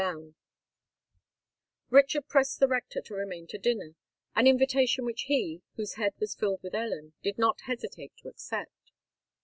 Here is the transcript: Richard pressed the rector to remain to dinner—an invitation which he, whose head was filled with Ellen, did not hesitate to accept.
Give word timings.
Richard 1.91 2.27
pressed 2.27 2.59
the 2.59 2.67
rector 2.67 3.01
to 3.01 3.13
remain 3.13 3.45
to 3.49 3.59
dinner—an 3.59 4.47
invitation 4.47 5.05
which 5.05 5.25
he, 5.27 5.61
whose 5.75 5.93
head 5.93 6.15
was 6.19 6.33
filled 6.33 6.63
with 6.63 6.73
Ellen, 6.73 7.13
did 7.21 7.37
not 7.37 7.61
hesitate 7.67 8.13
to 8.17 8.27
accept. 8.29 8.91